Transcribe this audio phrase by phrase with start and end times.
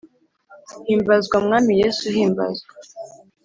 [0.87, 2.71] Himbazwamwami yesu himbazwa